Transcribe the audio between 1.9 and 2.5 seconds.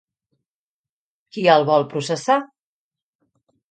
processar?